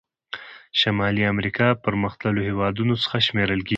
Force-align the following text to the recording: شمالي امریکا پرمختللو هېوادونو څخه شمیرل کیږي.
شمالي 0.79 1.23
امریکا 1.33 1.67
پرمختللو 1.85 2.41
هېوادونو 2.49 2.93
څخه 3.03 3.17
شمیرل 3.27 3.59
کیږي. 3.61 3.69